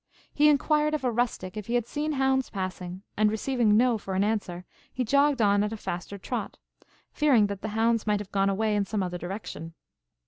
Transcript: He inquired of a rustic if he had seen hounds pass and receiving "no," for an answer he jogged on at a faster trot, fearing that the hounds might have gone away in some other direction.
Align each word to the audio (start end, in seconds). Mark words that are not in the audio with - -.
He 0.33 0.49
inquired 0.49 0.95
of 0.95 1.03
a 1.03 1.11
rustic 1.11 1.55
if 1.55 1.67
he 1.67 1.75
had 1.75 1.85
seen 1.85 2.13
hounds 2.13 2.49
pass 2.49 2.81
and 2.81 3.29
receiving 3.29 3.77
"no," 3.77 3.99
for 3.99 4.15
an 4.15 4.23
answer 4.23 4.65
he 4.91 5.03
jogged 5.03 5.43
on 5.43 5.63
at 5.63 5.71
a 5.73 5.77
faster 5.77 6.17
trot, 6.17 6.57
fearing 7.11 7.45
that 7.45 7.61
the 7.61 7.67
hounds 7.77 8.07
might 8.07 8.19
have 8.19 8.31
gone 8.31 8.49
away 8.49 8.75
in 8.75 8.83
some 8.83 9.03
other 9.03 9.19
direction. 9.19 9.75